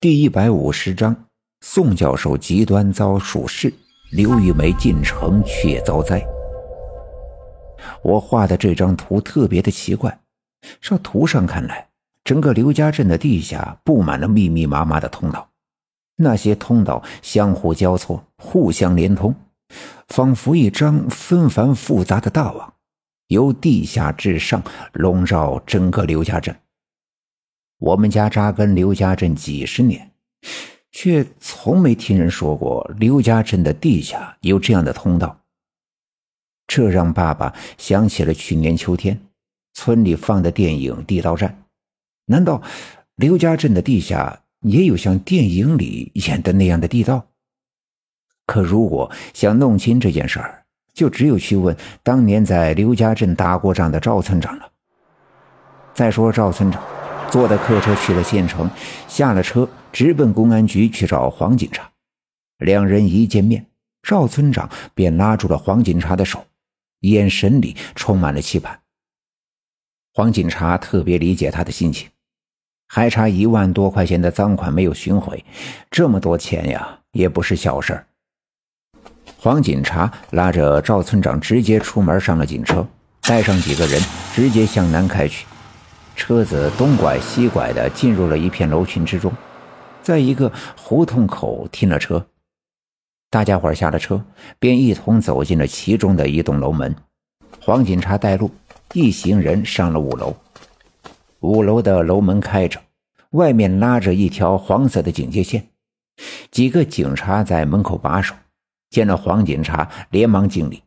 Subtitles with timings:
[0.00, 1.24] 第一百五十章，
[1.60, 3.74] 宋教授极端遭术士，
[4.12, 6.24] 刘玉梅进城却遭灾。
[8.04, 10.16] 我画的这张图特别的奇怪，
[10.80, 11.88] 照图上看来，
[12.22, 15.50] 整个刘家镇的地下布满了密密麻麻的通道，
[16.14, 19.34] 那些通道相互交错，互相连通，
[20.06, 22.72] 仿佛一张纷繁复杂的大网，
[23.26, 24.62] 由地下至上
[24.92, 26.54] 笼罩整个刘家镇。
[27.78, 30.10] 我们家扎根刘家镇几十年，
[30.90, 35.38] 却从没听人说过刘家镇的地下有这样的通道。
[36.66, 39.18] 这让爸爸想起了去年秋天
[39.72, 41.50] 村里放的电影《地道战》。
[42.26, 42.60] 难道
[43.14, 47.24] 刘家镇的地下也有像电影里演的那样的地道？
[48.44, 54.68] 可如果想弄清这件事儿，就只有去问当年在刘家镇打过仗的赵村长了。
[55.94, 56.97] 再说赵村长。
[57.30, 58.68] 坐的客车去了县城，
[59.06, 61.90] 下了车直奔公安局去找黄警察。
[62.58, 63.66] 两人一见面，
[64.02, 66.44] 赵村长便拉住了黄警察的手，
[67.00, 68.80] 眼神里充满了期盼。
[70.14, 72.08] 黄警察特别理解他的心情，
[72.88, 75.44] 还差一万多块钱的赃款没有寻回，
[75.90, 78.06] 这么多钱呀，也不是小事儿。
[79.36, 82.84] 黄警察拉着赵村长直接出门，上了警车，
[83.20, 84.02] 带上几个人，
[84.34, 85.46] 直接向南开去。
[86.18, 89.32] 车子东拐西拐的进入了一片楼群之中，
[90.02, 92.26] 在一个胡同口停了车，
[93.30, 94.22] 大家伙下了车，
[94.58, 96.94] 便一同走进了其中的一栋楼门。
[97.60, 98.50] 黄警察带路，
[98.94, 100.34] 一行人上了五楼。
[101.38, 102.80] 五楼的楼门开着，
[103.30, 105.68] 外面拉着一条黄色的警戒线，
[106.50, 108.34] 几个警察在门口把守。
[108.90, 110.82] 见了黄警察，连忙敬礼。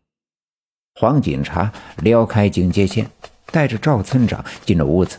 [0.95, 1.71] 黄警察
[2.03, 3.09] 撩开警戒线。
[3.51, 5.17] 带着赵村长进了屋子，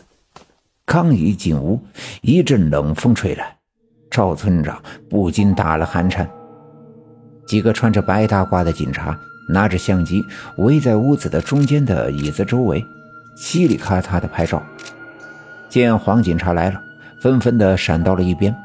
[0.85, 1.79] 刚一进屋，
[2.21, 3.55] 一阵冷风吹来，
[4.09, 6.29] 赵村长不禁打了寒颤。
[7.45, 9.17] 几个穿着白大褂的警察
[9.49, 10.23] 拿着相机
[10.57, 12.83] 围在屋子的中间的椅子周围，
[13.37, 14.61] 嘁里咔嚓的拍照。
[15.69, 16.81] 见黄警察来了，
[17.21, 18.55] 纷纷的闪到了一边。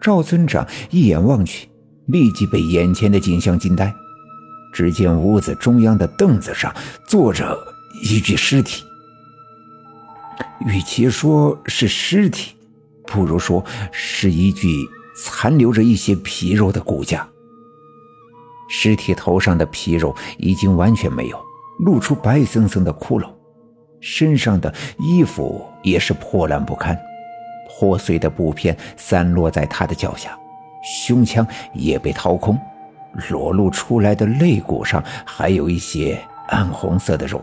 [0.00, 1.68] 赵村长一眼望去，
[2.06, 3.92] 立即被眼前的景象惊呆。
[4.72, 6.74] 只见屋子中央的凳子上
[7.06, 7.73] 坐着。
[8.02, 8.84] 一具尸体，
[10.66, 12.54] 与其说是尸体，
[13.06, 14.68] 不如说是一具
[15.16, 17.26] 残留着一些皮肉的骨架。
[18.68, 21.38] 尸体头上的皮肉已经完全没有，
[21.80, 23.28] 露出白森森的骷髅，
[24.00, 26.98] 身上的衣服也是破烂不堪，
[27.68, 30.36] 破碎的布片散落在他的脚下，
[31.06, 32.58] 胸腔也被掏空，
[33.30, 37.42] 裸露出来的肋骨上还有一些暗红色的肉。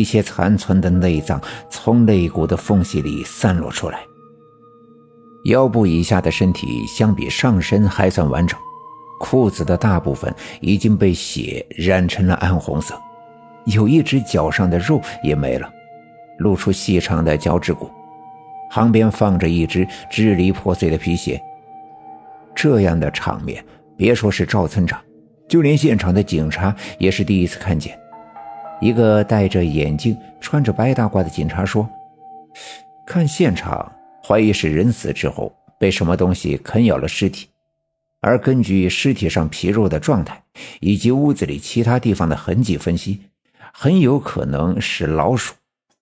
[0.00, 1.40] 一些残存的内脏
[1.70, 4.00] 从肋骨的缝隙里散落出来。
[5.44, 8.58] 腰部以下的身体相比上身还算完整，
[9.20, 12.98] 裤子的大部分已经被血染成了暗红色，
[13.66, 15.70] 有一只脚上的肉也没了，
[16.38, 17.90] 露出细长的脚趾骨，
[18.70, 21.38] 旁边放着一只支离破碎的皮鞋。
[22.54, 23.62] 这样的场面，
[23.96, 24.98] 别说是赵村长，
[25.46, 27.98] 就连现场的警察也是第一次看见。
[28.84, 31.88] 一个戴着眼镜、穿着白大褂的警察说
[33.08, 33.90] ：“看现场，
[34.22, 35.50] 怀疑是人死之后
[35.80, 37.48] 被什么东西啃咬了尸体，
[38.20, 40.38] 而根据尸体上皮肉的状态
[40.80, 43.22] 以及屋子里其他地方的痕迹分析，
[43.72, 45.54] 很有可能是老鼠，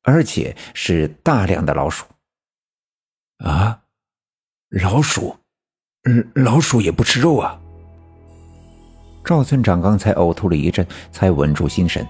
[0.03, 2.05] 而且是大量的老鼠。”
[3.39, 3.79] 啊，
[4.71, 5.37] 老鼠，
[6.03, 7.61] 嗯，老鼠也不吃肉啊！
[9.25, 12.05] 赵村长刚才呕吐了一阵，才稳住心神。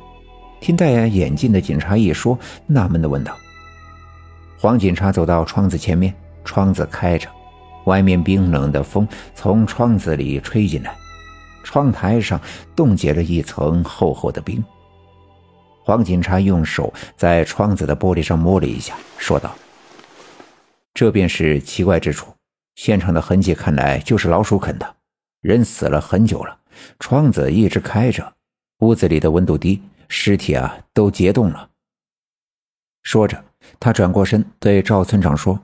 [0.62, 3.36] 听戴眼镜的警察一说，纳闷的问道
[4.56, 6.14] ：“黄警察走到窗子前面，
[6.44, 7.28] 窗子开着，
[7.86, 10.94] 外面冰冷的风从窗子里吹进来，
[11.64, 12.40] 窗台上
[12.76, 14.62] 冻结了一层厚厚的冰。”
[15.82, 19.52] 黄警察用手在窗子的玻璃上摸了一下，说道
[20.94, 22.32] ：“这便是奇怪之处，
[22.76, 24.94] 现场的痕迹看来就是老鼠啃的，
[25.40, 26.56] 人死了很久了，
[27.00, 28.32] 窗子一直开着，
[28.78, 29.82] 屋子里的温度低。”
[30.14, 31.70] 尸体啊，都结冻了。
[33.02, 33.42] 说着，
[33.80, 35.58] 他转过身对赵村长说：“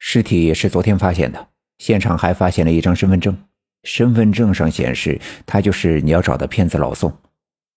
[0.00, 3.38] 尸体是昨天发现的，现场还发现了一张身份证，
[3.84, 7.16] 身份证上显示他就是你要找的骗子老宋。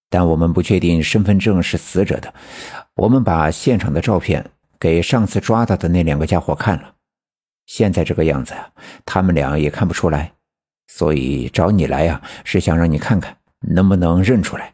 [0.10, 2.33] 但我们不确定身份证是死者的。
[2.95, 4.44] 我们把现场的照片
[4.80, 6.95] 给上次抓到的那两个家伙看了，
[7.68, 8.72] 现在这个样子啊，
[9.06, 10.33] 他们俩也看不出来。
[10.88, 14.74] 所以找你来呀，是想让你看看能不能认出来。”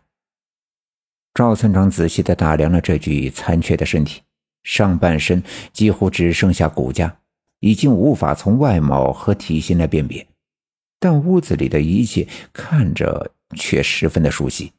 [1.33, 4.21] 赵村长仔细地打量了这具残缺的身体，
[4.62, 5.41] 上半身
[5.71, 7.15] 几乎只剩下骨架，
[7.59, 10.25] 已经无法从外貌和体型来辨别，
[11.00, 14.71] 但屋子里的一切看着却十分的熟悉。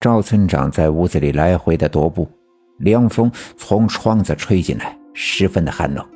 [0.00, 2.30] 赵村长在屋子里来回的踱步，
[2.80, 6.06] 凉风从窗子吹进来，十分的寒冷。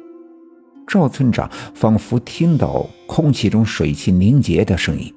[0.86, 5.12] 赵村长仿佛听到空气中水汽凝结的声音，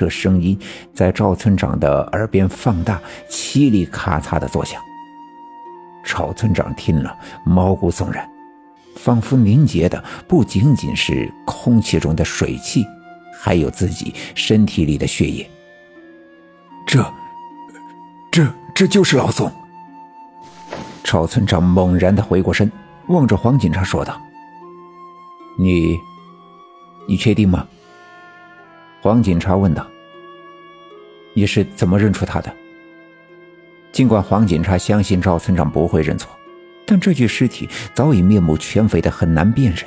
[0.00, 0.58] 这声音
[0.94, 2.98] 在赵村长的耳边放大，
[3.28, 4.80] 凄厉咔嚓的作响。
[6.02, 7.14] 赵村长听了，
[7.44, 8.26] 毛骨悚然，
[8.96, 12.82] 仿佛凝结的不仅仅是空气中的水汽，
[13.42, 15.46] 还有自己身体里的血液。
[16.86, 17.04] 这，
[18.32, 19.52] 这，这就是老宋。
[21.04, 22.72] 赵村长猛然的回过身，
[23.08, 24.18] 望着黄警察说道。
[25.58, 25.94] 你，
[27.06, 27.68] 你确定吗？
[29.02, 29.86] 黄警察问道。
[31.32, 32.54] 你是怎么认出他的？
[33.92, 36.30] 尽管黄警察相信赵村长不会认错，
[36.84, 39.84] 但这具尸体早已面目全非的很难辨认。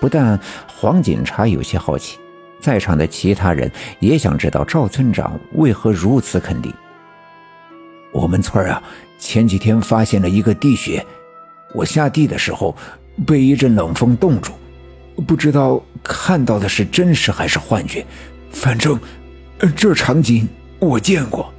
[0.00, 2.18] 不但黄警察有些好奇，
[2.60, 6.72] 在场的其他人也想知道赵村长为何如此肯定。
[8.10, 8.82] 我们村啊，
[9.18, 11.04] 前几天发现了一个地穴，
[11.74, 12.74] 我下地的时候
[13.26, 14.52] 被一阵冷风冻住。
[15.20, 18.04] 不知道看到的是真实还是幻觉，
[18.50, 18.98] 反正
[19.76, 21.52] 这场景我见过。